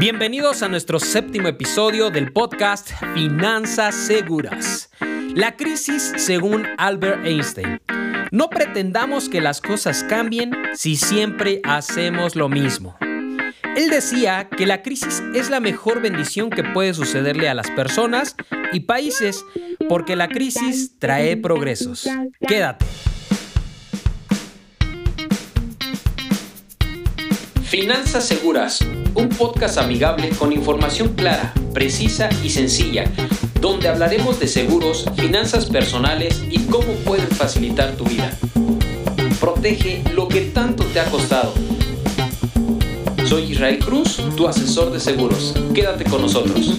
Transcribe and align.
Bienvenidos 0.00 0.62
a 0.62 0.68
nuestro 0.70 0.98
séptimo 0.98 1.48
episodio 1.48 2.08
del 2.08 2.32
podcast 2.32 2.90
Finanzas 3.12 3.94
Seguras. 3.94 4.88
La 5.34 5.58
crisis 5.58 6.14
según 6.16 6.66
Albert 6.78 7.26
Einstein. 7.26 7.82
No 8.30 8.48
pretendamos 8.48 9.28
que 9.28 9.42
las 9.42 9.60
cosas 9.60 10.02
cambien 10.02 10.52
si 10.72 10.96
siempre 10.96 11.60
hacemos 11.64 12.34
lo 12.34 12.48
mismo. 12.48 12.96
Él 13.76 13.90
decía 13.90 14.48
que 14.48 14.64
la 14.64 14.80
crisis 14.80 15.22
es 15.34 15.50
la 15.50 15.60
mejor 15.60 16.00
bendición 16.00 16.48
que 16.48 16.64
puede 16.64 16.94
sucederle 16.94 17.50
a 17.50 17.54
las 17.54 17.70
personas 17.70 18.36
y 18.72 18.80
países 18.80 19.44
porque 19.86 20.16
la 20.16 20.28
crisis 20.28 20.98
trae 20.98 21.36
progresos. 21.36 22.08
Quédate. 22.48 22.86
Finanzas 27.70 28.26
Seguras, 28.26 28.80
un 29.14 29.28
podcast 29.28 29.78
amigable 29.78 30.30
con 30.30 30.52
información 30.52 31.14
clara, 31.14 31.52
precisa 31.72 32.28
y 32.44 32.50
sencilla, 32.50 33.04
donde 33.60 33.88
hablaremos 33.88 34.38
de 34.40 34.46
seguros, 34.46 35.06
finanzas 35.16 35.66
personales 35.66 36.42
y 36.50 36.58
cómo 36.60 36.92
pueden 37.04 37.28
facilitar 37.28 37.92
tu 37.92 38.04
vida. 38.04 38.30
Protege 39.40 40.02
lo 40.14 40.28
que 40.28 40.42
tanto 40.42 40.84
te 40.84 41.00
ha 41.00 41.04
costado. 41.06 41.52
Soy 43.26 43.52
Israel 43.52 43.78
Cruz, 43.78 44.22
tu 44.36 44.48
asesor 44.48 44.92
de 44.92 45.00
seguros. 45.00 45.54
Quédate 45.74 46.04
con 46.04 46.22
nosotros. 46.22 46.76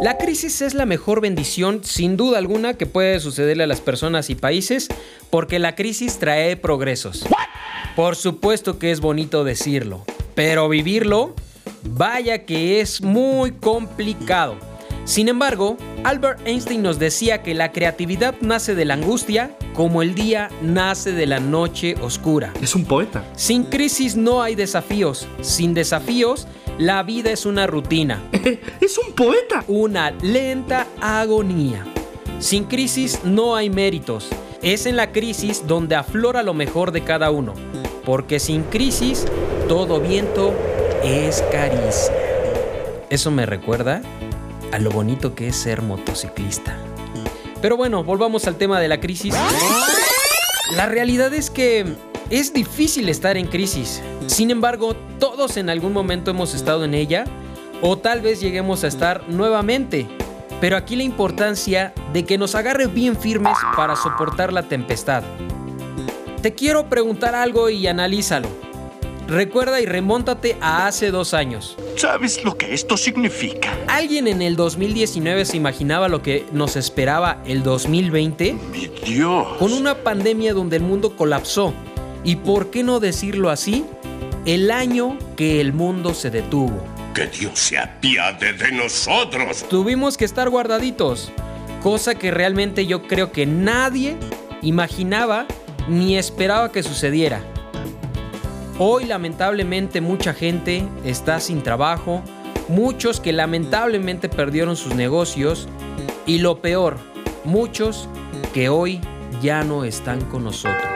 La 0.00 0.16
crisis 0.16 0.62
es 0.62 0.72
la 0.72 0.86
mejor 0.86 1.20
bendición, 1.20 1.84
sin 1.84 2.16
duda 2.16 2.38
alguna, 2.38 2.72
que 2.72 2.86
puede 2.86 3.20
sucederle 3.20 3.64
a 3.64 3.66
las 3.66 3.82
personas 3.82 4.30
y 4.30 4.34
países, 4.34 4.88
porque 5.28 5.58
la 5.58 5.74
crisis 5.74 6.18
trae 6.18 6.56
progresos. 6.56 7.26
Por 7.96 8.16
supuesto 8.16 8.78
que 8.78 8.92
es 8.92 9.00
bonito 9.00 9.44
decirlo, 9.44 10.06
pero 10.34 10.70
vivirlo, 10.70 11.34
vaya 11.84 12.46
que 12.46 12.80
es 12.80 13.02
muy 13.02 13.52
complicado. 13.52 14.56
Sin 15.04 15.28
embargo, 15.28 15.76
Albert 16.04 16.46
Einstein 16.46 16.80
nos 16.80 16.98
decía 16.98 17.42
que 17.42 17.52
la 17.52 17.72
creatividad 17.72 18.34
nace 18.40 18.74
de 18.74 18.86
la 18.86 18.94
angustia 18.94 19.54
como 19.74 20.00
el 20.00 20.14
día 20.14 20.50
nace 20.62 21.12
de 21.12 21.26
la 21.26 21.40
noche 21.40 21.94
oscura. 22.00 22.54
Es 22.62 22.74
un 22.74 22.86
poeta. 22.86 23.22
Sin 23.36 23.64
crisis 23.64 24.16
no 24.16 24.42
hay 24.42 24.54
desafíos. 24.54 25.26
Sin 25.42 25.74
desafíos, 25.74 26.46
la 26.80 27.04
vida 27.04 27.30
es 27.30 27.46
una 27.46 27.68
rutina. 27.68 28.20
es 28.80 28.98
un 28.98 29.12
poeta. 29.14 29.64
Una 29.68 30.10
lenta 30.10 30.88
agonía. 31.00 31.86
Sin 32.40 32.64
crisis 32.64 33.20
no 33.22 33.54
hay 33.54 33.70
méritos. 33.70 34.28
Es 34.62 34.86
en 34.86 34.96
la 34.96 35.12
crisis 35.12 35.66
donde 35.66 35.94
aflora 35.94 36.42
lo 36.42 36.54
mejor 36.54 36.90
de 36.90 37.04
cada 37.04 37.30
uno 37.30 37.54
porque 38.04 38.40
sin 38.40 38.62
crisis 38.64 39.24
todo 39.68 40.00
viento 40.00 40.52
es 41.04 41.44
caricia. 41.52 42.12
Eso 43.08 43.30
me 43.30 43.46
recuerda 43.46 44.02
a 44.72 44.78
lo 44.78 44.90
bonito 44.90 45.34
que 45.34 45.48
es 45.48 45.56
ser 45.56 45.82
motociclista. 45.82 46.76
Pero 47.60 47.76
bueno, 47.76 48.02
volvamos 48.04 48.46
al 48.46 48.56
tema 48.56 48.80
de 48.80 48.88
la 48.88 49.00
crisis. 49.00 49.34
La 50.76 50.86
realidad 50.86 51.32
es 51.34 51.50
que 51.50 51.84
es 52.30 52.52
difícil 52.52 53.08
estar 53.08 53.36
en 53.36 53.46
crisis. 53.46 54.02
Sin 54.30 54.52
embargo, 54.52 54.94
todos 55.18 55.56
en 55.56 55.68
algún 55.68 55.92
momento 55.92 56.30
hemos 56.30 56.54
estado 56.54 56.84
en 56.84 56.94
ella 56.94 57.24
o 57.82 57.98
tal 57.98 58.20
vez 58.20 58.40
lleguemos 58.40 58.84
a 58.84 58.86
estar 58.86 59.28
nuevamente. 59.28 60.06
Pero 60.60 60.76
aquí 60.76 60.94
la 60.94 61.02
importancia 61.02 61.92
de 62.12 62.24
que 62.24 62.38
nos 62.38 62.54
agarre 62.54 62.86
bien 62.86 63.16
firmes 63.16 63.58
para 63.74 63.96
soportar 63.96 64.52
la 64.52 64.62
tempestad. 64.62 65.24
Te 66.42 66.54
quiero 66.54 66.88
preguntar 66.88 67.34
algo 67.34 67.70
y 67.70 67.88
analízalo. 67.88 68.48
Recuerda 69.26 69.80
y 69.80 69.86
remóntate 69.86 70.56
a 70.60 70.86
hace 70.86 71.10
dos 71.10 71.34
años. 71.34 71.76
¿Sabes 71.96 72.44
lo 72.44 72.56
que 72.56 72.72
esto 72.72 72.96
significa? 72.96 73.76
¿Alguien 73.88 74.28
en 74.28 74.42
el 74.42 74.54
2019 74.54 75.44
se 75.44 75.56
imaginaba 75.56 76.08
lo 76.08 76.22
que 76.22 76.46
nos 76.52 76.76
esperaba 76.76 77.42
el 77.46 77.64
2020? 77.64 78.56
¡Mi 78.70 78.86
Dios! 79.04 79.48
Con 79.58 79.72
una 79.72 79.96
pandemia 79.96 80.54
donde 80.54 80.76
el 80.76 80.84
mundo 80.84 81.16
colapsó. 81.16 81.74
Y 82.22 82.36
por 82.36 82.70
qué 82.70 82.84
no 82.84 83.00
decirlo 83.00 83.50
así, 83.50 83.84
el 84.46 84.70
año 84.70 85.18
que 85.36 85.60
el 85.60 85.72
mundo 85.72 86.14
se 86.14 86.30
detuvo. 86.30 86.82
Que 87.14 87.26
Dios 87.26 87.58
se 87.58 87.78
apiade 87.78 88.52
de 88.52 88.72
nosotros. 88.72 89.66
Tuvimos 89.68 90.16
que 90.16 90.24
estar 90.24 90.48
guardaditos, 90.48 91.32
cosa 91.82 92.14
que 92.14 92.30
realmente 92.30 92.86
yo 92.86 93.06
creo 93.06 93.32
que 93.32 93.46
nadie 93.46 94.16
imaginaba 94.62 95.46
ni 95.88 96.16
esperaba 96.16 96.72
que 96.72 96.82
sucediera. 96.82 97.42
Hoy 98.78 99.04
lamentablemente 99.04 100.00
mucha 100.00 100.32
gente 100.32 100.84
está 101.04 101.40
sin 101.40 101.62
trabajo, 101.62 102.22
muchos 102.68 103.20
que 103.20 103.32
lamentablemente 103.32 104.28
perdieron 104.28 104.76
sus 104.76 104.94
negocios 104.94 105.68
y 106.24 106.38
lo 106.38 106.62
peor, 106.62 106.96
muchos 107.44 108.08
que 108.54 108.68
hoy 108.68 109.00
ya 109.42 109.64
no 109.64 109.84
están 109.84 110.24
con 110.26 110.44
nosotros. 110.44 110.90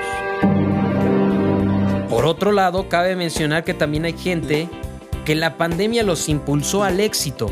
Por 2.15 2.27
otro 2.27 2.53
lado, 2.53 2.89
cabe 2.89 3.17
mencionar 3.17 3.65
que 3.65 3.75
también 3.75 4.05
hay 4.05 4.13
gente 4.17 4.69
que 5.25 5.35
la 5.35 5.57
pandemia 5.57 6.05
los 6.05 6.29
impulsó 6.29 6.85
al 6.85 7.01
éxito. 7.01 7.51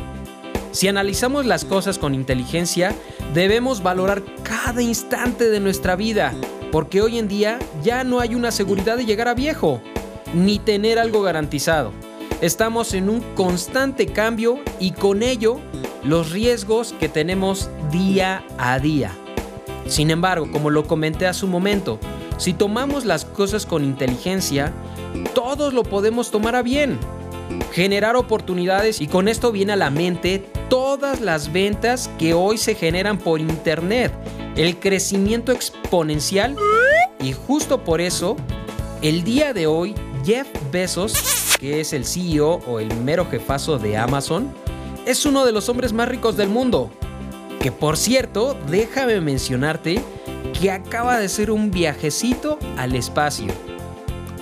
Si 0.71 0.87
analizamos 0.87 1.47
las 1.47 1.65
cosas 1.65 1.99
con 1.99 2.15
inteligencia, 2.15 2.95
debemos 3.35 3.83
valorar 3.83 4.23
cada 4.45 4.81
instante 4.81 5.51
de 5.51 5.59
nuestra 5.59 5.97
vida 5.97 6.33
porque 6.71 7.03
hoy 7.03 7.19
en 7.19 7.27
día 7.27 7.59
ya 7.83 8.05
no 8.05 8.21
hay 8.21 8.37
una 8.37 8.53
seguridad 8.53 8.97
de 8.97 9.05
llegar 9.05 9.27
a 9.27 9.35
viejo, 9.35 9.81
ni 10.33 10.61
tener 10.61 11.01
algo 11.01 11.23
garantizado. 11.23 11.91
Estamos 12.41 12.95
en 12.95 13.09
un 13.09 13.21
constante 13.35 14.07
cambio 14.07 14.61
y 14.79 14.93
con 14.93 15.25
ello 15.25 15.59
los 16.05 16.31
riesgos 16.31 16.95
que 17.01 17.09
tenemos 17.09 17.69
día 17.91 18.45
a 18.59 18.79
día. 18.79 19.11
Sin 19.89 20.13
embargo, 20.13 20.49
como 20.53 20.71
lo 20.71 20.87
comenté 20.87 21.27
hace 21.27 21.47
un 21.47 21.51
momento, 21.51 21.99
si 22.39 22.53
tomamos 22.53 23.05
las 23.05 23.25
cosas 23.25 23.67
con 23.67 23.85
inteligencia, 23.85 24.73
todos 25.35 25.73
lo 25.73 25.83
podemos 25.83 26.31
tomar 26.31 26.57
a 26.57 26.63
bien. 26.63 26.99
Generar 27.73 28.17
oportunidades 28.17 29.01
y 29.01 29.07
con 29.07 29.29
esto 29.29 29.53
viene 29.53 29.73
a 29.73 29.77
la 29.77 29.91
mente 29.91 30.51
todas 30.69 31.21
las 31.21 31.53
ventas 31.53 32.11
que 32.19 32.35
hoy 32.35 32.59
se 32.59 32.75
generan 32.75 33.19
por 33.19 33.41
internet 33.41 34.13
el 34.57 34.79
crecimiento 34.79 35.53
exponencial 35.53 36.57
y 37.21 37.33
justo 37.33 37.85
por 37.85 38.01
eso, 38.01 38.37
el 39.01 39.23
día 39.23 39.53
de 39.53 39.67
hoy, 39.67 39.95
Jeff 40.25 40.49
Bezos, 40.71 41.15
que 41.59 41.81
es 41.81 41.93
el 41.93 42.05
CEO 42.05 42.61
o 42.67 42.81
el 42.81 42.95
mero 42.97 43.27
jefazo 43.31 43.79
de 43.79 43.97
Amazon, 43.97 44.53
es 45.07 45.25
uno 45.25 45.45
de 45.45 45.53
los 45.53 45.69
hombres 45.69 45.93
más 45.93 46.09
ricos 46.09 46.37
del 46.37 46.49
mundo. 46.49 46.91
Que 47.61 47.71
por 47.71 47.97
cierto, 47.97 48.57
déjame 48.69 49.21
mencionarte 49.21 50.03
que 50.63 50.71
acaba 50.71 51.19
de 51.19 51.27
hacer 51.27 51.51
un 51.51 51.73
viajecito 51.73 52.57
al 52.77 52.95
espacio. 52.95 53.53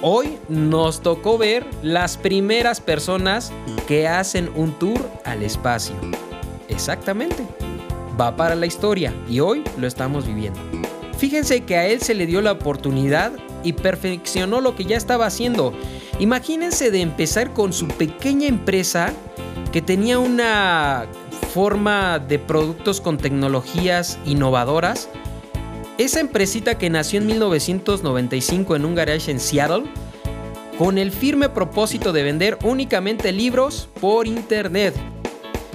Hoy 0.03 0.37
nos 0.51 1.01
tocó 1.01 1.39
ver 1.39 1.67
las 1.83 2.19
primeras 2.19 2.79
personas 2.79 3.51
que 3.89 4.07
hacen 4.07 4.51
un 4.55 4.79
tour 4.79 5.01
al 5.25 5.43
espacio. 5.43 5.95
Exactamente 6.69 7.47
va 8.21 8.37
para 8.37 8.55
la 8.55 8.67
historia 8.67 9.15
y 9.31 9.41
hoy 9.41 9.65
lo 9.79 9.87
estamos 9.87 10.27
viviendo. 10.27 10.61
Fíjense 11.17 11.65
que 11.65 11.77
a 11.77 11.87
él 11.87 12.03
se 12.03 12.13
le 12.13 12.27
dio 12.27 12.43
la 12.43 12.53
oportunidad 12.53 13.33
y 13.65 13.73
perfeccionó 13.73 14.61
lo 14.61 14.77
que 14.77 14.85
ya 14.85 14.99
estaba 14.99 15.25
haciendo. 15.25 15.73
Imagínense 16.19 16.91
de 16.91 17.01
empezar 17.01 17.55
con 17.55 17.73
su 17.73 17.89
pequeña 17.89 18.47
empresa 18.47 19.15
que 19.73 19.81
tenía 19.81 20.19
una 20.19 21.07
forma 21.55 22.19
de 22.19 22.39
productos 22.39 23.01
con 23.01 23.17
tecnologías 23.17 24.19
innovadoras. 24.27 25.09
Esa 26.01 26.21
empresita 26.21 26.79
que 26.79 26.89
nació 26.89 27.21
en 27.21 27.27
1995 27.27 28.75
en 28.75 28.87
un 28.87 28.95
garage 28.95 29.31
en 29.31 29.39
Seattle, 29.39 29.85
con 30.79 30.97
el 30.97 31.13
firme 31.13 31.51
propósito 31.51 32.15
de 32.15 32.23
vender 32.23 32.57
únicamente 32.63 33.33
libros 33.33 33.87
por 34.01 34.27
internet. 34.27 34.95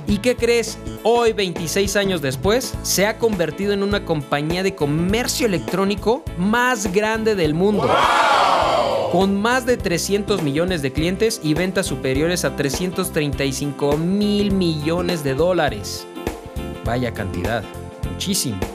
¿Y 0.08 0.18
qué 0.18 0.36
crees? 0.36 0.80
Hoy, 1.04 1.34
26 1.34 1.96
años 1.96 2.24
después, 2.24 2.74
se 2.82 3.06
ha 3.06 3.20
convertido 3.20 3.72
en 3.72 3.84
una 3.84 4.04
compañía 4.04 4.64
de 4.64 4.74
comercio 4.74 5.46
electrónico 5.46 6.24
más 6.40 6.92
grande 6.92 7.36
del 7.36 7.54
mundo. 7.54 7.88
Con 9.12 9.40
más 9.40 9.68
de 9.68 9.78
300 9.78 10.42
millones 10.42 10.82
de 10.82 10.92
clientes 10.92 11.40
y 11.44 11.54
ventas 11.54 11.86
superiores 11.86 12.46
a 12.46 12.56
335 12.56 13.96
mil 13.98 14.52
millones 14.54 15.24
de 15.24 15.36
dólares. 15.36 16.08
Vaya 16.84 17.14
cantidad, 17.14 17.64
muchísimo. 18.12 18.75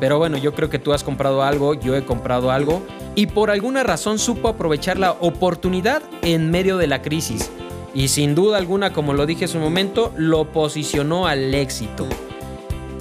Pero 0.00 0.18
bueno, 0.18 0.38
yo 0.38 0.54
creo 0.54 0.70
que 0.70 0.78
tú 0.78 0.92
has 0.92 1.04
comprado 1.04 1.42
algo, 1.42 1.74
yo 1.74 1.94
he 1.94 2.04
comprado 2.04 2.50
algo 2.50 2.82
y 3.14 3.26
por 3.26 3.50
alguna 3.50 3.82
razón 3.82 4.18
supo 4.18 4.48
aprovechar 4.48 4.98
la 4.98 5.12
oportunidad 5.12 6.02
en 6.22 6.50
medio 6.50 6.78
de 6.78 6.86
la 6.86 7.02
crisis 7.02 7.50
y 7.94 8.08
sin 8.08 8.34
duda 8.34 8.56
alguna, 8.56 8.92
como 8.92 9.12
lo 9.12 9.26
dije 9.26 9.44
en 9.44 9.50
su 9.50 9.58
momento, 9.58 10.12
lo 10.16 10.52
posicionó 10.52 11.26
al 11.26 11.54
éxito. 11.54 12.06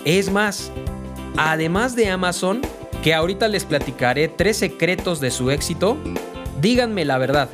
Es 0.03 0.31
más, 0.31 0.71
además 1.37 1.95
de 1.95 2.09
Amazon, 2.09 2.61
que 3.01 3.13
ahorita 3.13 3.47
les 3.47 3.65
platicaré 3.65 4.27
tres 4.27 4.57
secretos 4.57 5.21
de 5.21 5.31
su 5.31 5.51
éxito, 5.51 5.97
díganme 6.59 7.05
la 7.05 7.17
verdad. 7.17 7.49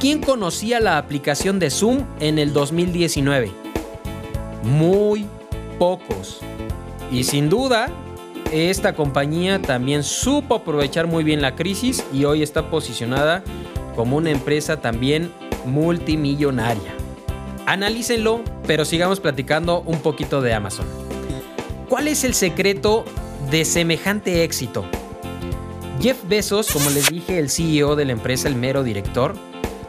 ¿quién 0.00 0.22
conocía 0.22 0.80
la 0.80 0.96
aplicación 0.96 1.58
de 1.58 1.70
Zoom 1.70 2.06
en 2.20 2.38
el 2.38 2.52
2019? 2.54 3.52
Muy 4.64 5.26
pocos. 5.78 6.40
Y 7.12 7.24
sin 7.24 7.50
duda, 7.50 7.90
esta 8.52 8.94
compañía 8.94 9.60
también 9.62 10.02
supo 10.02 10.56
aprovechar 10.56 11.06
muy 11.06 11.24
bien 11.24 11.40
la 11.40 11.54
crisis 11.54 12.04
y 12.12 12.24
hoy 12.24 12.42
está 12.42 12.70
posicionada 12.70 13.42
como 13.94 14.16
una 14.16 14.30
empresa 14.30 14.80
también 14.80 15.32
multimillonaria. 15.64 16.92
Analícenlo, 17.66 18.40
pero 18.66 18.84
sigamos 18.84 19.20
platicando 19.20 19.82
un 19.82 20.00
poquito 20.00 20.40
de 20.40 20.54
Amazon. 20.54 20.86
¿Cuál 21.88 22.08
es 22.08 22.24
el 22.24 22.34
secreto 22.34 23.04
de 23.50 23.64
semejante 23.64 24.42
éxito? 24.42 24.84
Jeff 26.00 26.18
Bezos, 26.28 26.70
como 26.72 26.88
les 26.90 27.10
dije, 27.10 27.38
el 27.38 27.50
CEO 27.50 27.94
de 27.94 28.06
la 28.06 28.12
empresa, 28.12 28.48
el 28.48 28.56
mero 28.56 28.82
director, 28.82 29.34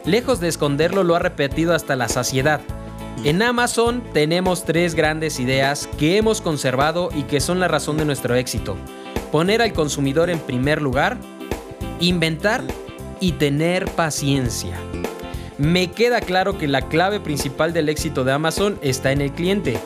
lejos 0.06 0.40
de 0.40 0.50
esconderlo, 0.50 1.04
lo 1.04 1.16
ha 1.16 1.19
repetido 1.19 1.74
hasta 1.74 1.96
la 1.96 2.10
saciedad. 2.10 2.62
En 3.24 3.44
Amazon 3.44 4.02
tenemos 4.14 4.66
tres 4.66 4.96
grandes 4.96 5.40
ideas 5.40 5.88
que 6.00 6.18
hemos 6.18 6.42
conservado 6.42 7.10
y 7.16 7.22
que 7.24 7.40
son 7.40 7.60
la 7.60 7.68
razón 7.68 7.98
de 7.98 8.06
nuestro 8.06 8.34
éxito. 8.34 8.76
Poner 9.32 9.62
al 9.62 9.74
consumidor 9.74 10.32
en 10.32 10.40
primer 10.40 10.82
lugar, 10.82 11.20
inventar 12.00 12.64
y 13.20 13.34
tener 13.34 13.86
paciencia. 13.86 14.76
Me 15.60 15.92
queda 15.92 16.20
claro 16.20 16.58
que 16.58 16.68
la 16.68 16.88
clave 16.88 17.20
principal 17.20 17.74
del 17.74 17.90
éxito 17.90 18.24
de 18.24 18.32
Amazon 18.32 18.80
está 18.82 19.12
en 19.12 19.22
el 19.22 19.32
cliente, 19.32 19.78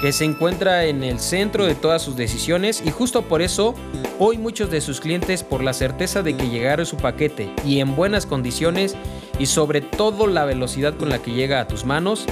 que 0.00 0.12
se 0.12 0.24
encuentra 0.24 0.86
en 0.86 1.04
el 1.04 1.20
centro 1.20 1.66
de 1.66 1.74
todas 1.74 2.00
sus 2.00 2.16
decisiones 2.16 2.82
y 2.82 2.90
justo 2.90 3.20
por 3.20 3.42
eso 3.42 3.74
hoy 4.18 4.38
muchos 4.38 4.70
de 4.70 4.80
sus 4.80 5.02
clientes 5.02 5.42
por 5.42 5.62
la 5.62 5.74
certeza 5.74 6.22
de 6.22 6.34
que 6.34 6.48
llegará 6.48 6.86
su 6.86 6.96
paquete 6.96 7.52
y 7.62 7.80
en 7.80 7.94
buenas 7.94 8.24
condiciones 8.24 8.96
y 9.38 9.44
sobre 9.44 9.82
todo 9.82 10.26
la 10.26 10.46
velocidad 10.46 10.96
con 10.96 11.10
la 11.10 11.18
que 11.18 11.32
llega 11.32 11.60
a 11.60 11.68
tus 11.68 11.84
manos 11.84 12.24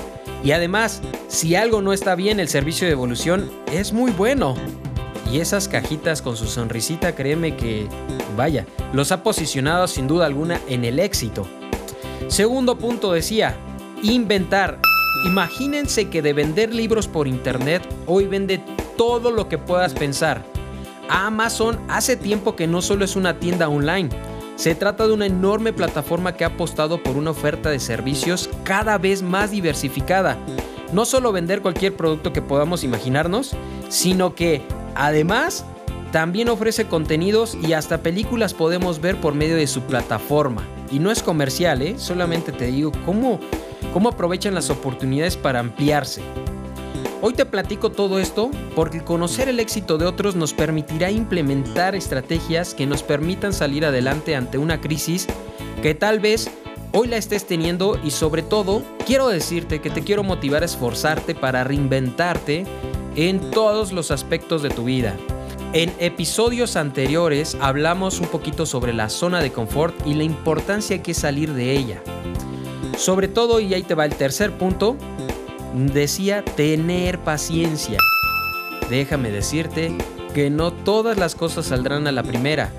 y 0.44 0.52
además 0.52 1.00
si 1.28 1.54
algo 1.54 1.82
no 1.82 1.92
está 1.92 2.14
bien 2.14 2.40
el 2.40 2.48
servicio 2.48 2.86
de 2.86 2.92
evolución 2.92 3.50
es 3.72 3.92
muy 3.92 4.12
bueno. 4.12 4.54
Y 5.30 5.40
esas 5.40 5.68
cajitas 5.68 6.22
con 6.22 6.36
su 6.36 6.46
sonrisita, 6.46 7.14
créeme 7.14 7.54
que, 7.54 7.86
vaya, 8.34 8.66
los 8.94 9.12
ha 9.12 9.22
posicionado 9.22 9.86
sin 9.86 10.08
duda 10.08 10.24
alguna 10.24 10.58
en 10.68 10.86
el 10.86 10.98
éxito. 10.98 11.46
Segundo 12.28 12.78
punto 12.78 13.12
decía, 13.12 13.54
inventar. 14.02 14.80
Imagínense 15.26 16.08
que 16.08 16.22
de 16.22 16.32
vender 16.32 16.74
libros 16.74 17.08
por 17.08 17.28
internet, 17.28 17.82
hoy 18.06 18.26
vende 18.26 18.62
todo 18.96 19.30
lo 19.30 19.48
que 19.48 19.58
puedas 19.58 19.92
pensar. 19.92 20.42
Amazon 21.10 21.78
hace 21.88 22.16
tiempo 22.16 22.56
que 22.56 22.66
no 22.66 22.80
solo 22.80 23.04
es 23.04 23.16
una 23.16 23.38
tienda 23.38 23.68
online, 23.68 24.10
se 24.58 24.74
trata 24.74 25.06
de 25.06 25.12
una 25.12 25.26
enorme 25.26 25.72
plataforma 25.72 26.34
que 26.34 26.42
ha 26.42 26.48
apostado 26.48 27.00
por 27.00 27.16
una 27.16 27.30
oferta 27.30 27.70
de 27.70 27.78
servicios 27.78 28.50
cada 28.64 28.98
vez 28.98 29.22
más 29.22 29.52
diversificada. 29.52 30.36
No 30.92 31.04
solo 31.04 31.30
vender 31.30 31.62
cualquier 31.62 31.94
producto 31.94 32.32
que 32.32 32.42
podamos 32.42 32.82
imaginarnos, 32.82 33.52
sino 33.88 34.34
que 34.34 34.62
además 34.96 35.64
también 36.10 36.48
ofrece 36.48 36.86
contenidos 36.86 37.54
y 37.54 37.72
hasta 37.74 38.02
películas 38.02 38.52
podemos 38.52 39.00
ver 39.00 39.20
por 39.20 39.32
medio 39.32 39.54
de 39.54 39.68
su 39.68 39.82
plataforma. 39.82 40.66
Y 40.90 40.98
no 40.98 41.12
es 41.12 41.22
comercial, 41.22 41.80
¿eh? 41.80 41.94
solamente 41.96 42.50
te 42.50 42.66
digo 42.66 42.90
cómo, 43.06 43.38
cómo 43.92 44.08
aprovechan 44.08 44.56
las 44.56 44.70
oportunidades 44.70 45.36
para 45.36 45.60
ampliarse. 45.60 46.20
Hoy 47.20 47.32
te 47.32 47.44
platico 47.44 47.90
todo 47.90 48.20
esto 48.20 48.48
porque 48.76 49.02
conocer 49.02 49.48
el 49.48 49.58
éxito 49.58 49.98
de 49.98 50.06
otros 50.06 50.36
nos 50.36 50.54
permitirá 50.54 51.10
implementar 51.10 51.96
estrategias 51.96 52.74
que 52.74 52.86
nos 52.86 53.02
permitan 53.02 53.52
salir 53.52 53.84
adelante 53.84 54.36
ante 54.36 54.56
una 54.56 54.80
crisis 54.80 55.26
que 55.82 55.96
tal 55.96 56.20
vez 56.20 56.48
hoy 56.92 57.08
la 57.08 57.16
estés 57.16 57.44
teniendo 57.44 57.98
y 58.04 58.12
sobre 58.12 58.44
todo 58.44 58.84
quiero 59.04 59.26
decirte 59.26 59.80
que 59.80 59.90
te 59.90 60.04
quiero 60.04 60.22
motivar 60.22 60.62
a 60.62 60.66
esforzarte 60.66 61.34
para 61.34 61.64
reinventarte 61.64 62.64
en 63.16 63.50
todos 63.50 63.90
los 63.90 64.12
aspectos 64.12 64.62
de 64.62 64.70
tu 64.70 64.84
vida. 64.84 65.16
En 65.72 65.92
episodios 65.98 66.76
anteriores 66.76 67.56
hablamos 67.60 68.20
un 68.20 68.28
poquito 68.28 68.64
sobre 68.64 68.92
la 68.92 69.08
zona 69.08 69.40
de 69.40 69.50
confort 69.50 70.06
y 70.06 70.14
la 70.14 70.22
importancia 70.22 71.02
que 71.02 71.10
es 71.10 71.18
salir 71.18 71.52
de 71.52 71.72
ella. 71.72 72.00
Sobre 72.96 73.26
todo, 73.28 73.60
y 73.60 73.74
ahí 73.74 73.82
te 73.82 73.94
va 73.94 74.04
el 74.04 74.14
tercer 74.14 74.56
punto, 74.56 74.96
decía 75.86 76.44
tener 76.44 77.18
paciencia. 77.20 77.98
Déjame 78.90 79.30
decirte 79.30 79.96
que 80.34 80.50
no 80.50 80.72
todas 80.72 81.16
las 81.16 81.34
cosas 81.34 81.66
saldrán 81.66 82.06
a 82.06 82.12
la 82.12 82.22
primera. 82.22 82.70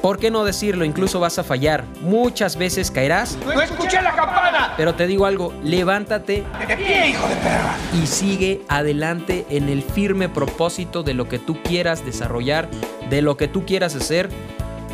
¿Por 0.00 0.18
qué 0.18 0.30
no 0.30 0.44
decirlo? 0.44 0.84
Incluso 0.84 1.18
vas 1.18 1.38
a 1.38 1.44
fallar. 1.44 1.84
Muchas 2.02 2.56
veces 2.56 2.90
caerás. 2.90 3.38
¡No 3.46 3.60
escuché 3.60 4.02
la 4.02 4.14
campana! 4.14 4.74
Pero 4.76 4.94
te 4.94 5.06
digo 5.06 5.24
algo, 5.24 5.54
levántate 5.62 6.44
¡De 6.68 6.76
pie, 6.76 7.08
hijo 7.08 7.26
de 7.26 7.36
perra! 7.36 7.74
y 7.94 8.06
sigue 8.06 8.62
adelante 8.68 9.46
en 9.48 9.68
el 9.70 9.82
firme 9.82 10.28
propósito 10.28 11.02
de 11.02 11.14
lo 11.14 11.26
que 11.28 11.38
tú 11.38 11.62
quieras 11.62 12.04
desarrollar, 12.04 12.68
de 13.08 13.22
lo 13.22 13.36
que 13.38 13.48
tú 13.48 13.64
quieras 13.64 13.94
hacer. 13.94 14.28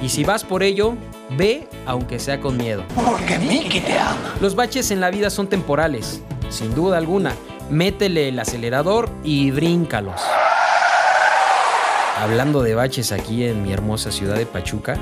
Y 0.00 0.11
si 0.11 0.22
vas 0.22 0.44
por 0.44 0.62
ello, 0.62 0.94
ve 1.37 1.67
aunque 1.87 2.20
sea 2.20 2.40
con 2.40 2.56
miedo. 2.56 2.84
Porque 2.94 3.37
Mickey 3.38 3.81
te 3.81 3.99
ama. 3.99 4.17
Los 4.40 4.55
baches 4.55 4.93
en 4.93 5.00
la 5.00 5.11
vida 5.11 5.28
son 5.28 5.49
temporales, 5.49 6.22
sin 6.50 6.75
duda 6.75 6.99
alguna. 6.99 7.35
Métele 7.70 8.29
el 8.29 8.38
acelerador 8.38 9.08
y 9.25 9.50
bríncalos. 9.50 10.20
Hablando 12.19 12.62
de 12.62 12.75
baches 12.75 13.12
aquí 13.12 13.44
en 13.44 13.62
mi 13.62 13.73
hermosa 13.73 14.11
ciudad 14.11 14.37
de 14.37 14.44
Pachuca, 14.44 14.99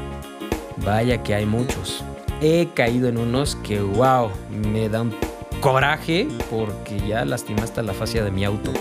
vaya 0.84 1.22
que 1.22 1.34
hay 1.34 1.46
muchos. 1.46 2.04
He 2.40 2.68
caído 2.74 3.08
en 3.08 3.18
unos 3.18 3.56
que, 3.56 3.80
wow, 3.80 4.30
me 4.50 4.88
dan 4.88 5.12
coraje 5.60 6.28
porque 6.50 7.00
ya 7.06 7.24
lastimaste 7.24 7.82
la 7.82 7.92
fascia 7.92 8.22
de 8.22 8.30
mi 8.30 8.44
auto. 8.44 8.72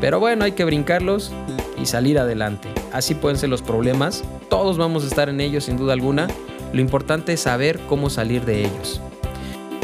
Pero 0.00 0.20
bueno, 0.20 0.44
hay 0.44 0.52
que 0.52 0.64
brincarlos 0.64 1.32
y 1.80 1.86
salir 1.86 2.18
adelante. 2.18 2.68
Así 2.92 3.14
pueden 3.14 3.38
ser 3.38 3.48
los 3.48 3.62
problemas. 3.62 4.22
Todos 4.48 4.78
vamos 4.78 5.04
a 5.04 5.08
estar 5.08 5.28
en 5.28 5.40
ellos 5.40 5.64
sin 5.64 5.76
duda 5.76 5.94
alguna. 5.94 6.28
Lo 6.72 6.80
importante 6.80 7.32
es 7.32 7.40
saber 7.40 7.80
cómo 7.88 8.10
salir 8.10 8.44
de 8.44 8.66
ellos. 8.66 9.00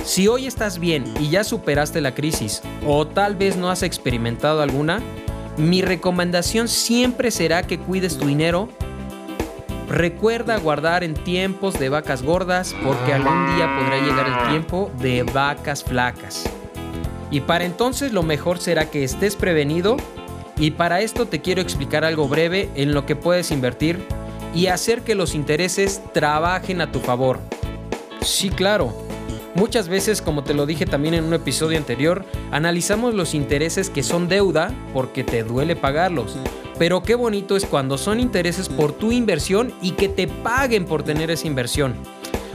Si 0.04 0.26
hoy 0.26 0.46
estás 0.46 0.78
bien 0.80 1.04
y 1.20 1.30
ya 1.30 1.44
superaste 1.44 2.00
la 2.00 2.14
crisis 2.14 2.60
o 2.86 3.06
tal 3.06 3.36
vez 3.36 3.56
no 3.56 3.70
has 3.70 3.84
experimentado 3.84 4.60
alguna, 4.60 5.00
mi 5.56 5.80
recomendación 5.80 6.66
siempre 6.66 7.30
será 7.30 7.62
que 7.62 7.78
cuides 7.78 8.18
tu 8.18 8.26
dinero. 8.26 8.68
Recuerda 9.88 10.56
guardar 10.58 11.04
en 11.04 11.14
tiempos 11.14 11.78
de 11.78 11.88
vacas 11.88 12.22
gordas 12.22 12.74
porque 12.82 13.12
algún 13.12 13.54
día 13.54 13.72
podrá 13.78 14.00
llegar 14.00 14.26
el 14.26 14.50
tiempo 14.50 14.90
de 14.98 15.22
vacas 15.22 15.84
flacas. 15.84 16.44
Y 17.30 17.40
para 17.40 17.64
entonces 17.64 18.12
lo 18.12 18.24
mejor 18.24 18.58
será 18.58 18.90
que 18.90 19.04
estés 19.04 19.36
prevenido 19.36 19.96
y 20.56 20.72
para 20.72 21.00
esto 21.00 21.26
te 21.26 21.40
quiero 21.40 21.62
explicar 21.62 22.04
algo 22.04 22.28
breve 22.28 22.70
en 22.74 22.92
lo 22.92 23.06
que 23.06 23.14
puedes 23.14 23.52
invertir 23.52 24.04
y 24.52 24.66
hacer 24.66 25.02
que 25.02 25.14
los 25.14 25.34
intereses 25.34 26.02
trabajen 26.12 26.80
a 26.80 26.90
tu 26.90 26.98
favor. 26.98 27.38
Sí, 28.20 28.50
claro. 28.50 29.01
Muchas 29.54 29.88
veces, 29.88 30.22
como 30.22 30.44
te 30.44 30.54
lo 30.54 30.64
dije 30.64 30.86
también 30.86 31.12
en 31.12 31.24
un 31.24 31.34
episodio 31.34 31.76
anterior, 31.76 32.24
analizamos 32.50 33.12
los 33.12 33.34
intereses 33.34 33.90
que 33.90 34.02
son 34.02 34.26
deuda 34.26 34.74
porque 34.94 35.24
te 35.24 35.44
duele 35.44 35.76
pagarlos. 35.76 36.38
Pero 36.78 37.02
qué 37.02 37.14
bonito 37.14 37.54
es 37.54 37.66
cuando 37.66 37.98
son 37.98 38.18
intereses 38.18 38.70
por 38.70 38.92
tu 38.92 39.12
inversión 39.12 39.72
y 39.82 39.90
que 39.90 40.08
te 40.08 40.26
paguen 40.26 40.86
por 40.86 41.02
tener 41.02 41.30
esa 41.30 41.46
inversión. 41.46 41.94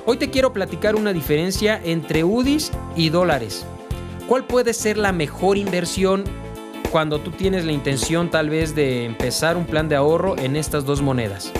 Hoy 0.05 0.17
te 0.17 0.31
quiero 0.31 0.53
platicar 0.53 0.95
una 0.95 1.13
diferencia 1.13 1.79
entre 1.83 2.23
UDIs 2.23 2.71
y 2.95 3.09
dólares. 3.09 3.65
¿Cuál 4.27 4.45
puede 4.45 4.73
ser 4.73 4.97
la 4.97 5.11
mejor 5.11 5.57
inversión 5.57 6.23
cuando 6.91 7.19
tú 7.19 7.29
tienes 7.31 7.63
la 7.63 7.73
intención 7.73 8.31
tal 8.31 8.49
vez 8.49 8.73
de 8.73 9.05
empezar 9.05 9.55
un 9.55 9.65
plan 9.65 9.87
de 9.87 9.95
ahorro 9.95 10.35
en 10.37 10.55
estas 10.55 10.83
dos 10.83 11.01
monedas? 11.01 11.53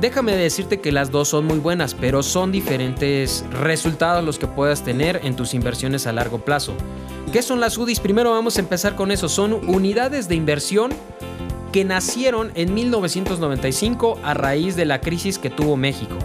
Déjame 0.00 0.36
decirte 0.36 0.80
que 0.80 0.92
las 0.92 1.10
dos 1.10 1.28
son 1.28 1.46
muy 1.46 1.58
buenas, 1.58 1.94
pero 1.94 2.22
son 2.22 2.52
diferentes 2.52 3.44
resultados 3.50 4.22
los 4.22 4.38
que 4.38 4.46
puedas 4.46 4.82
tener 4.82 5.20
en 5.24 5.36
tus 5.36 5.54
inversiones 5.54 6.06
a 6.06 6.12
largo 6.12 6.38
plazo. 6.38 6.74
¿Qué 7.32 7.40
son 7.40 7.60
las 7.60 7.78
UDIs? 7.78 8.00
Primero 8.00 8.30
vamos 8.30 8.58
a 8.58 8.60
empezar 8.60 8.94
con 8.94 9.10
eso. 9.10 9.28
Son 9.28 9.54
unidades 9.54 10.28
de 10.28 10.34
inversión 10.34 10.90
que 11.72 11.84
nacieron 11.84 12.52
en 12.54 12.74
1995 12.74 14.18
a 14.22 14.34
raíz 14.34 14.76
de 14.76 14.84
la 14.84 15.00
crisis 15.00 15.38
que 15.38 15.50
tuvo 15.50 15.76
México. 15.76 16.16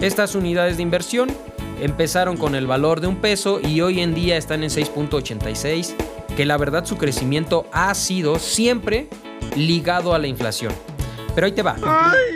Estas 0.00 0.34
unidades 0.34 0.78
de 0.78 0.82
inversión 0.82 1.28
empezaron 1.80 2.38
con 2.38 2.54
el 2.54 2.66
valor 2.66 3.00
de 3.00 3.08
un 3.08 3.16
peso 3.16 3.60
y 3.60 3.82
hoy 3.82 4.00
en 4.00 4.14
día 4.14 4.36
están 4.36 4.62
en 4.62 4.70
6.86, 4.70 5.94
que 6.34 6.46
la 6.46 6.56
verdad 6.56 6.86
su 6.86 6.96
crecimiento 6.96 7.66
ha 7.72 7.94
sido 7.94 8.38
siempre 8.38 9.08
ligado 9.54 10.14
a 10.14 10.18
la 10.18 10.28
inflación. 10.28 10.72
Pero 11.34 11.46
ahí 11.46 11.52
te 11.52 11.62
va. 11.62 11.76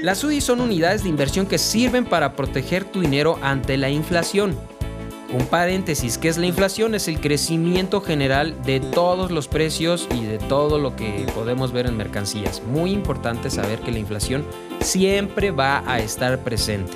Las 0.03 0.23
UDI 0.23 0.41
son 0.41 0.61
unidades 0.61 1.03
de 1.03 1.09
inversión 1.09 1.47
que 1.47 1.59
sirven 1.59 2.05
para 2.05 2.35
proteger 2.35 2.85
tu 2.85 3.01
dinero 3.01 3.39
ante 3.43 3.77
la 3.77 3.91
inflación. 3.91 4.57
Un 5.33 5.47
paréntesis, 5.47 6.19
¿qué 6.19 6.29
es 6.29 6.37
la 6.37 6.47
inflación? 6.47 6.95
Es 6.95 7.09
el 7.09 7.19
crecimiento 7.19 8.03
general 8.03 8.55
de 8.65 8.81
todos 8.81 9.31
los 9.31 9.49
precios 9.49 10.07
y 10.15 10.25
de 10.25 10.39
todo 10.39 10.79
lo 10.79 10.95
que 10.95 11.27
podemos 11.35 11.73
ver 11.73 11.87
en 11.87 11.97
mercancías. 11.97 12.63
Muy 12.67 12.91
importante 12.91 13.49
saber 13.49 13.81
que 13.81 13.93
la 13.93 13.99
inflación 13.99 14.45
siempre 14.81 15.51
va 15.51 15.83
a 15.87 16.01
estar 16.01 16.39
presente. 16.41 16.93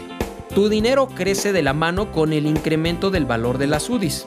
Tu 0.54 0.68
dinero 0.68 1.08
crece 1.08 1.52
de 1.52 1.62
la 1.62 1.72
mano 1.72 2.12
con 2.12 2.34
el 2.34 2.46
incremento 2.46 3.10
del 3.10 3.24
valor 3.24 3.56
de 3.56 3.68
las 3.68 3.88
UDIs. 3.88 4.26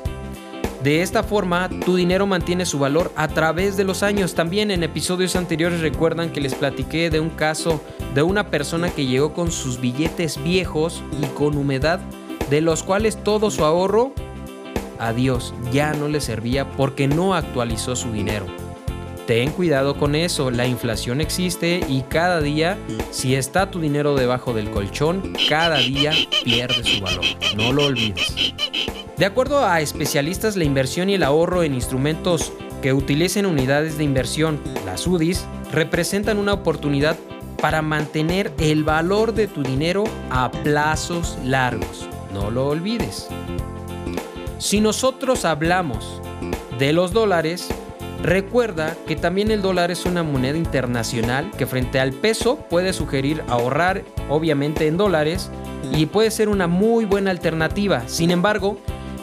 De 0.83 1.01
esta 1.01 1.24
forma, 1.24 1.69
tu 1.86 1.98
dinero 1.98 2.25
mantiene 2.25 2.65
su 2.65 2.79
valor 2.79 3.12
a 3.17 3.27
través 3.27 3.75
de 3.75 3.83
los 3.83 4.01
años. 4.01 4.33
También 4.33 4.71
en 4.71 4.83
episodios 4.83 5.36
anteriores 5.36 5.81
recuerdan 5.81 6.31
que 6.31 6.39
les 6.39 6.55
platiqué 6.55 7.09
de 7.09 7.19
un 7.19 7.29
caso 7.29 7.81
de 8.15 8.21
una 8.21 8.50
persona 8.50 8.89
que 8.89 9.05
llegó 9.05 9.33
con 9.33 9.51
sus 9.51 9.81
billetes 9.81 10.41
viejos 10.41 11.03
y 11.21 11.25
con 11.27 11.57
humedad, 11.57 12.00
de 12.50 12.62
los 12.62 12.83
cuales 12.83 13.21
todo 13.21 13.51
su 13.51 13.65
ahorro, 13.65 14.13
adiós, 15.00 15.53
ya 15.74 15.93
no 15.93 16.07
le 16.07 16.21
servía 16.21 16.69
porque 16.71 17.09
no 17.09 17.33
actualizó 17.33 17.98
su 17.98 18.13
dinero. 18.13 18.45
Ten 19.27 19.51
cuidado 19.51 19.95
con 19.98 20.15
eso, 20.15 20.50
la 20.50 20.65
inflación 20.65 21.19
existe 21.21 21.81
y 21.88 22.01
cada 22.03 22.41
día, 22.41 22.77
si 23.12 23.36
está 23.36 23.69
tu 23.69 23.79
dinero 23.79 24.15
debajo 24.15 24.53
del 24.53 24.71
colchón, 24.71 25.33
cada 25.50 25.77
día 25.77 26.13
pierde 26.43 26.83
su 26.83 27.03
valor. 27.03 27.25
No 27.55 27.71
lo 27.74 27.86
olvides. 27.86 28.33
De 29.19 29.25
acuerdo 29.25 29.65
a 29.65 29.81
especialistas, 29.81 30.55
la 30.55 30.63
inversión 30.63 31.09
y 31.09 31.15
el 31.15 31.23
ahorro 31.23 31.63
en 31.63 31.73
instrumentos 31.73 32.53
que 32.81 32.93
utilicen 32.93 33.45
unidades 33.45 33.97
de 33.97 34.05
inversión, 34.05 34.61
las 34.85 35.05
UDIs, 35.05 35.45
representan 35.73 36.38
una 36.38 36.53
oportunidad 36.53 37.17
para 37.61 37.81
mantener 37.81 38.53
el 38.59 38.85
valor 38.85 39.33
de 39.33 39.47
tu 39.47 39.61
dinero 39.61 40.05
a 40.29 40.49
plazos 40.49 41.38
largos. 41.43 42.07
No 42.33 42.49
lo 42.49 42.67
olvides. 42.67 43.27
Si 44.57 44.79
nosotros 44.79 45.43
hablamos 45.43 46.21
de 46.77 46.93
los 46.93 47.11
dólares, 47.11 47.67
recuerda 48.23 48.95
que 49.05 49.17
también 49.17 49.51
el 49.51 49.61
dólar 49.61 49.91
es 49.91 50.05
una 50.05 50.23
moneda 50.23 50.57
internacional 50.57 51.51
que 51.57 51.67
frente 51.67 51.99
al 51.99 52.13
peso 52.13 52.55
puede 52.69 52.93
sugerir 52.93 53.43
ahorrar 53.49 54.05
obviamente 54.29 54.88
en 54.88 54.95
dólares 54.95 55.51
y 55.93 56.05
puede 56.05 56.31
ser 56.31 56.47
una 56.47 56.67
muy 56.67 57.03
buena 57.03 57.31
alternativa. 57.31 58.07
Sin 58.07 58.31
embargo, 58.31 58.79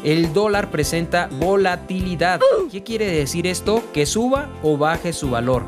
el 0.07 0.33
dólar 0.33 0.71
presenta 0.71 1.29
volatilidad. 1.33 2.41
¿Qué 2.71 2.85
quiere 2.85 3.07
decir 3.11 3.45
esto? 3.45 3.83
Que 3.93 4.07
suba 4.07 4.49
o 4.63 4.79
baje 4.79 5.13
su 5.13 5.31
valor. 5.31 5.65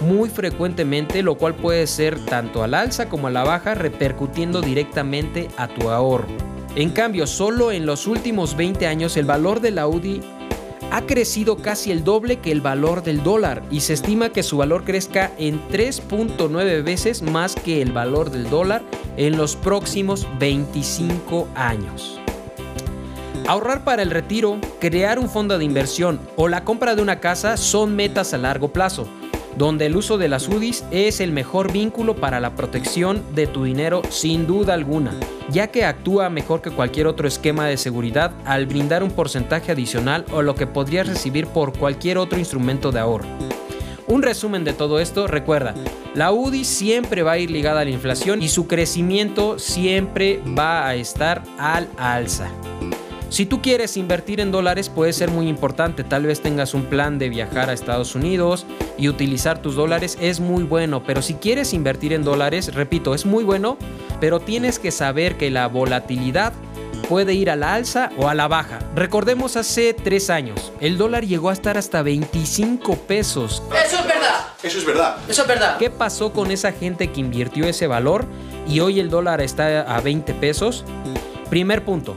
Muy 0.00 0.28
frecuentemente, 0.28 1.22
lo 1.22 1.36
cual 1.36 1.54
puede 1.54 1.86
ser 1.86 2.18
tanto 2.24 2.64
al 2.64 2.74
alza 2.74 3.08
como 3.08 3.28
a 3.28 3.30
la 3.30 3.44
baja, 3.44 3.74
repercutiendo 3.74 4.60
directamente 4.60 5.48
a 5.56 5.68
tu 5.68 5.88
ahorro. 5.88 6.26
En 6.74 6.90
cambio, 6.90 7.28
solo 7.28 7.70
en 7.70 7.86
los 7.86 8.08
últimos 8.08 8.56
20 8.56 8.88
años 8.88 9.16
el 9.16 9.24
valor 9.24 9.60
de 9.60 9.70
la 9.70 9.86
UDI 9.86 10.20
ha 10.90 11.02
crecido 11.02 11.56
casi 11.56 11.92
el 11.92 12.02
doble 12.02 12.40
que 12.40 12.50
el 12.50 12.60
valor 12.60 13.04
del 13.04 13.22
dólar 13.22 13.62
y 13.70 13.80
se 13.80 13.92
estima 13.92 14.30
que 14.30 14.42
su 14.42 14.56
valor 14.56 14.82
crezca 14.82 15.30
en 15.38 15.60
3.9 15.68 16.82
veces 16.82 17.22
más 17.22 17.54
que 17.54 17.82
el 17.82 17.92
valor 17.92 18.30
del 18.30 18.50
dólar 18.50 18.82
en 19.16 19.36
los 19.36 19.54
próximos 19.54 20.26
25 20.40 21.46
años. 21.54 22.20
Ahorrar 23.48 23.84
para 23.84 24.02
el 24.02 24.10
retiro, 24.10 24.58
crear 24.80 25.20
un 25.20 25.30
fondo 25.30 25.56
de 25.56 25.64
inversión 25.64 26.18
o 26.34 26.48
la 26.48 26.64
compra 26.64 26.96
de 26.96 27.02
una 27.02 27.20
casa 27.20 27.56
son 27.56 27.94
metas 27.94 28.34
a 28.34 28.38
largo 28.38 28.72
plazo, 28.72 29.06
donde 29.56 29.86
el 29.86 29.94
uso 29.94 30.18
de 30.18 30.28
las 30.28 30.48
UDIs 30.48 30.84
es 30.90 31.20
el 31.20 31.30
mejor 31.30 31.70
vínculo 31.70 32.16
para 32.16 32.40
la 32.40 32.56
protección 32.56 33.22
de 33.36 33.46
tu 33.46 33.62
dinero 33.62 34.02
sin 34.08 34.48
duda 34.48 34.74
alguna, 34.74 35.12
ya 35.48 35.68
que 35.68 35.84
actúa 35.84 36.28
mejor 36.28 36.60
que 36.60 36.72
cualquier 36.72 37.06
otro 37.06 37.28
esquema 37.28 37.66
de 37.68 37.76
seguridad 37.76 38.32
al 38.44 38.66
brindar 38.66 39.04
un 39.04 39.12
porcentaje 39.12 39.70
adicional 39.70 40.24
o 40.32 40.42
lo 40.42 40.56
que 40.56 40.66
podrías 40.66 41.06
recibir 41.06 41.46
por 41.46 41.72
cualquier 41.78 42.18
otro 42.18 42.40
instrumento 42.40 42.90
de 42.90 42.98
ahorro. 42.98 43.28
Un 44.08 44.22
resumen 44.22 44.64
de 44.64 44.72
todo 44.72 44.98
esto, 44.98 45.28
recuerda, 45.28 45.74
la 46.14 46.32
UDI 46.32 46.64
siempre 46.64 47.22
va 47.22 47.32
a 47.32 47.38
ir 47.38 47.52
ligada 47.52 47.82
a 47.82 47.84
la 47.84 47.90
inflación 47.90 48.42
y 48.42 48.48
su 48.48 48.66
crecimiento 48.66 49.60
siempre 49.60 50.40
va 50.58 50.88
a 50.88 50.96
estar 50.96 51.44
al 51.58 51.88
alza. 51.96 52.50
Si 53.28 53.44
tú 53.44 53.60
quieres 53.60 53.96
invertir 53.96 54.40
en 54.40 54.52
dólares 54.52 54.88
puede 54.88 55.12
ser 55.12 55.30
muy 55.30 55.48
importante, 55.48 56.04
tal 56.04 56.26
vez 56.26 56.40
tengas 56.40 56.74
un 56.74 56.84
plan 56.84 57.18
de 57.18 57.28
viajar 57.28 57.68
a 57.68 57.72
Estados 57.72 58.14
Unidos 58.14 58.66
y 58.96 59.08
utilizar 59.08 59.60
tus 59.60 59.74
dólares 59.74 60.16
es 60.20 60.38
muy 60.38 60.62
bueno, 60.62 61.02
pero 61.04 61.22
si 61.22 61.34
quieres 61.34 61.72
invertir 61.74 62.12
en 62.12 62.22
dólares, 62.22 62.72
repito, 62.72 63.14
es 63.14 63.26
muy 63.26 63.42
bueno, 63.42 63.78
pero 64.20 64.38
tienes 64.38 64.78
que 64.78 64.92
saber 64.92 65.36
que 65.36 65.50
la 65.50 65.66
volatilidad 65.66 66.52
puede 67.08 67.34
ir 67.34 67.50
a 67.50 67.56
la 67.56 67.74
alza 67.74 68.10
o 68.16 68.28
a 68.28 68.34
la 68.34 68.46
baja. 68.46 68.78
Recordemos 68.94 69.56
hace 69.56 69.92
tres 69.92 70.30
años, 70.30 70.72
el 70.80 70.96
dólar 70.96 71.26
llegó 71.26 71.50
a 71.50 71.52
estar 71.52 71.76
hasta 71.76 72.02
25 72.02 72.94
pesos. 72.96 73.62
Eso 73.84 73.98
es 73.98 74.06
verdad. 74.06 74.46
Eso 74.62 74.78
es 74.78 74.86
verdad. 74.86 75.16
Eso 75.28 75.42
es 75.42 75.48
verdad. 75.48 75.78
¿Qué 75.78 75.90
pasó 75.90 76.32
con 76.32 76.50
esa 76.50 76.72
gente 76.72 77.10
que 77.10 77.20
invirtió 77.20 77.66
ese 77.66 77.86
valor 77.86 78.24
y 78.68 78.80
hoy 78.80 79.00
el 79.00 79.10
dólar 79.10 79.40
está 79.40 79.82
a 79.82 80.00
20 80.00 80.32
pesos? 80.34 80.84
Primer 81.50 81.84
punto, 81.84 82.16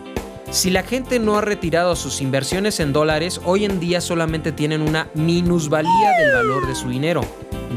si 0.51 0.69
la 0.71 0.83
gente 0.83 1.19
no 1.19 1.37
ha 1.37 1.41
retirado 1.41 1.95
sus 1.95 2.21
inversiones 2.21 2.79
en 2.79 2.91
dólares, 2.91 3.39
hoy 3.45 3.65
en 3.65 3.79
día 3.79 4.01
solamente 4.01 4.51
tienen 4.51 4.81
una 4.81 5.07
minusvalía 5.13 6.11
del 6.19 6.33
valor 6.33 6.67
de 6.67 6.75
su 6.75 6.89
dinero. 6.89 7.21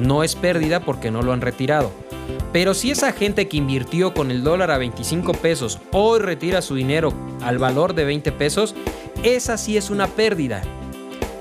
No 0.00 0.24
es 0.24 0.34
pérdida 0.34 0.80
porque 0.80 1.10
no 1.10 1.22
lo 1.22 1.32
han 1.32 1.42
retirado. 1.42 1.92
Pero 2.52 2.74
si 2.74 2.90
esa 2.90 3.12
gente 3.12 3.48
que 3.48 3.56
invirtió 3.56 4.14
con 4.14 4.30
el 4.30 4.42
dólar 4.42 4.70
a 4.70 4.78
25 4.78 5.32
pesos 5.34 5.80
hoy 5.90 6.20
retira 6.20 6.62
su 6.62 6.74
dinero 6.74 7.12
al 7.42 7.58
valor 7.58 7.94
de 7.94 8.04
20 8.04 8.32
pesos, 8.32 8.74
esa 9.22 9.58
sí 9.58 9.76
es 9.76 9.90
una 9.90 10.06
pérdida. 10.06 10.62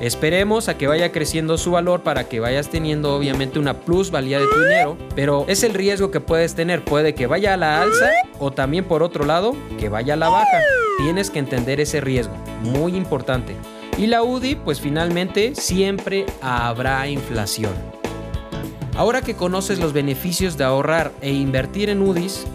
Esperemos 0.01 0.67
a 0.67 0.77
que 0.77 0.87
vaya 0.87 1.11
creciendo 1.11 1.57
su 1.57 1.71
valor 1.71 2.01
para 2.01 2.27
que 2.27 2.39
vayas 2.39 2.69
teniendo 2.69 3.15
obviamente 3.15 3.59
una 3.59 3.75
plusvalía 3.81 4.39
de 4.39 4.47
tu 4.47 4.59
dinero, 4.59 4.97
pero 5.15 5.45
es 5.47 5.63
el 5.63 5.75
riesgo 5.75 6.09
que 6.09 6.19
puedes 6.19 6.55
tener. 6.55 6.83
Puede 6.83 7.13
que 7.13 7.27
vaya 7.27 7.53
a 7.53 7.57
la 7.57 7.81
alza 7.81 8.09
o 8.39 8.51
también 8.51 8.85
por 8.85 9.03
otro 9.03 9.25
lado 9.25 9.55
que 9.79 9.89
vaya 9.89 10.15
a 10.15 10.17
la 10.17 10.29
baja. 10.29 10.57
Tienes 10.97 11.29
que 11.29 11.39
entender 11.39 11.79
ese 11.79 12.01
riesgo, 12.01 12.35
muy 12.61 12.95
importante. 12.95 13.55
Y 13.97 14.07
la 14.07 14.23
UDI, 14.23 14.55
pues 14.55 14.79
finalmente 14.79 15.55
siempre 15.55 16.25
habrá 16.41 17.07
inflación. 17.07 17.73
Ahora 18.95 19.21
que 19.21 19.35
conoces 19.35 19.79
los 19.79 19.93
beneficios 19.93 20.57
de 20.57 20.63
ahorrar 20.63 21.11
e 21.21 21.31
invertir 21.31 21.89
en 21.89 22.01
UDIs, 22.01 22.45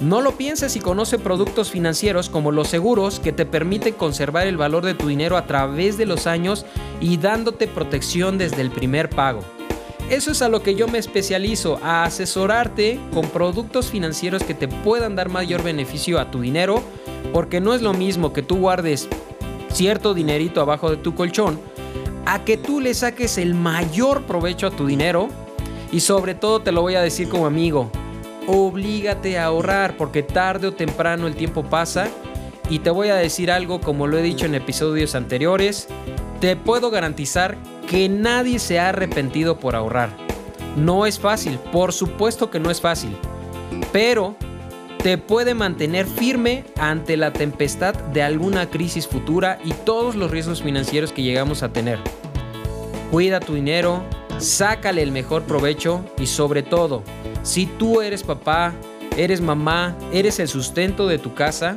no 0.00 0.20
lo 0.20 0.32
pienses 0.32 0.76
y 0.76 0.80
conoce 0.80 1.18
productos 1.18 1.70
financieros 1.70 2.28
como 2.28 2.52
los 2.52 2.68
seguros 2.68 3.18
que 3.18 3.32
te 3.32 3.46
permiten 3.46 3.94
conservar 3.94 4.46
el 4.46 4.58
valor 4.58 4.84
de 4.84 4.94
tu 4.94 5.08
dinero 5.08 5.38
a 5.38 5.46
través 5.46 5.96
de 5.96 6.04
los 6.04 6.26
años 6.26 6.66
y 7.00 7.16
dándote 7.16 7.66
protección 7.66 8.36
desde 8.36 8.60
el 8.60 8.70
primer 8.70 9.08
pago. 9.08 9.42
Eso 10.10 10.30
es 10.30 10.40
a 10.40 10.48
lo 10.48 10.62
que 10.62 10.76
yo 10.76 10.86
me 10.86 10.98
especializo, 10.98 11.80
a 11.82 12.04
asesorarte 12.04 13.00
con 13.12 13.28
productos 13.28 13.90
financieros 13.90 14.44
que 14.44 14.54
te 14.54 14.68
puedan 14.68 15.16
dar 15.16 15.30
mayor 15.30 15.64
beneficio 15.64 16.20
a 16.20 16.30
tu 16.30 16.40
dinero, 16.40 16.80
porque 17.32 17.60
no 17.60 17.74
es 17.74 17.82
lo 17.82 17.92
mismo 17.92 18.32
que 18.32 18.42
tú 18.42 18.56
guardes 18.58 19.08
cierto 19.72 20.14
dinerito 20.14 20.60
abajo 20.60 20.90
de 20.90 20.96
tu 20.96 21.16
colchón, 21.16 21.60
a 22.24 22.44
que 22.44 22.56
tú 22.56 22.80
le 22.80 22.94
saques 22.94 23.36
el 23.36 23.54
mayor 23.54 24.22
provecho 24.22 24.68
a 24.68 24.70
tu 24.70 24.86
dinero 24.86 25.28
y 25.90 25.98
sobre 25.98 26.36
todo 26.36 26.62
te 26.62 26.70
lo 26.70 26.82
voy 26.82 26.94
a 26.94 27.02
decir 27.02 27.28
como 27.28 27.46
amigo, 27.46 27.90
oblígate 28.46 29.38
a 29.38 29.46
ahorrar 29.46 29.96
porque 29.96 30.22
tarde 30.22 30.68
o 30.68 30.72
temprano 30.72 31.26
el 31.26 31.34
tiempo 31.34 31.64
pasa 31.64 32.08
y 32.70 32.78
te 32.78 32.90
voy 32.90 33.08
a 33.08 33.16
decir 33.16 33.50
algo 33.50 33.80
como 33.80 34.06
lo 34.06 34.18
he 34.18 34.22
dicho 34.22 34.46
en 34.46 34.54
episodios 34.54 35.16
anteriores, 35.16 35.88
te 36.40 36.54
puedo 36.54 36.90
garantizar 36.90 37.58
que 37.86 38.08
nadie 38.08 38.58
se 38.58 38.78
ha 38.78 38.90
arrepentido 38.90 39.58
por 39.58 39.76
ahorrar. 39.76 40.10
No 40.76 41.06
es 41.06 41.18
fácil, 41.18 41.58
por 41.72 41.92
supuesto 41.92 42.50
que 42.50 42.60
no 42.60 42.70
es 42.70 42.80
fácil, 42.80 43.16
pero 43.92 44.36
te 45.02 45.18
puede 45.18 45.54
mantener 45.54 46.06
firme 46.06 46.64
ante 46.78 47.16
la 47.16 47.32
tempestad 47.32 47.94
de 47.94 48.22
alguna 48.22 48.68
crisis 48.68 49.06
futura 49.06 49.58
y 49.64 49.72
todos 49.72 50.16
los 50.16 50.30
riesgos 50.30 50.62
financieros 50.62 51.12
que 51.12 51.22
llegamos 51.22 51.62
a 51.62 51.72
tener. 51.72 51.98
Cuida 53.10 53.40
tu 53.40 53.54
dinero, 53.54 54.02
sácale 54.38 55.02
el 55.02 55.12
mejor 55.12 55.44
provecho 55.44 56.04
y 56.18 56.26
sobre 56.26 56.62
todo, 56.62 57.04
si 57.42 57.66
tú 57.66 58.02
eres 58.02 58.22
papá, 58.24 58.74
eres 59.16 59.40
mamá, 59.40 59.96
eres 60.12 60.40
el 60.40 60.48
sustento 60.48 61.06
de 61.06 61.18
tu 61.18 61.34
casa, 61.34 61.76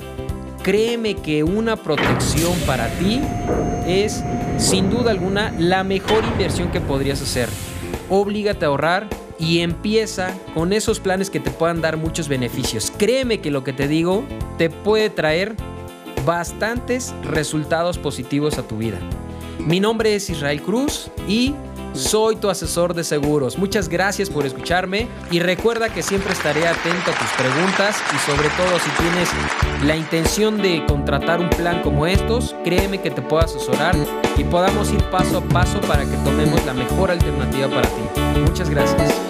créeme 0.63 1.15
que 1.15 1.43
una 1.43 1.75
protección 1.75 2.53
para 2.65 2.87
ti 2.97 3.21
es 3.87 4.23
sin 4.59 4.89
duda 4.89 5.11
alguna 5.11 5.53
la 5.57 5.83
mejor 5.83 6.23
inversión 6.25 6.69
que 6.69 6.81
podrías 6.81 7.21
hacer. 7.21 7.49
Oblígate 8.09 8.65
a 8.65 8.67
ahorrar 8.67 9.07
y 9.39 9.59
empieza 9.59 10.33
con 10.53 10.73
esos 10.73 10.99
planes 10.99 11.29
que 11.29 11.39
te 11.39 11.49
puedan 11.49 11.81
dar 11.81 11.97
muchos 11.97 12.27
beneficios. 12.27 12.91
Créeme 12.97 13.39
que 13.39 13.51
lo 13.51 13.63
que 13.63 13.73
te 13.73 13.87
digo 13.87 14.23
te 14.57 14.69
puede 14.69 15.09
traer 15.09 15.55
bastantes 16.25 17.13
resultados 17.23 17.97
positivos 17.97 18.57
a 18.57 18.63
tu 18.63 18.77
vida. 18.77 18.99
Mi 19.59 19.79
nombre 19.79 20.13
es 20.13 20.29
Israel 20.29 20.61
Cruz 20.61 21.09
y 21.27 21.55
soy 21.93 22.35
tu 22.35 22.49
asesor 22.49 22.93
de 22.93 23.03
seguros. 23.03 23.57
Muchas 23.57 23.89
gracias 23.89 24.29
por 24.29 24.45
escucharme 24.45 25.07
y 25.31 25.39
recuerda 25.39 25.93
que 25.93 26.03
siempre 26.03 26.33
estaré 26.33 26.67
atento 26.67 27.11
a 27.11 27.17
tus 27.17 27.29
preguntas 27.37 27.97
y 28.13 28.29
sobre 28.29 28.49
todo 28.49 28.77
si 28.79 28.89
tienes 28.91 29.29
la 29.85 29.95
intención 29.95 30.61
de 30.61 30.85
contratar 30.85 31.39
un 31.39 31.49
plan 31.49 31.81
como 31.81 32.05
estos, 32.05 32.55
créeme 32.63 33.01
que 33.01 33.11
te 33.11 33.21
puedo 33.21 33.43
asesorar 33.43 33.95
y 34.39 34.43
podamos 34.45 34.91
ir 34.93 35.03
paso 35.05 35.39
a 35.39 35.41
paso 35.41 35.81
para 35.81 36.05
que 36.05 36.15
tomemos 36.17 36.65
la 36.65 36.73
mejor 36.73 37.11
alternativa 37.11 37.67
para 37.67 37.87
ti. 37.89 38.39
Muchas 38.39 38.69
gracias. 38.69 39.28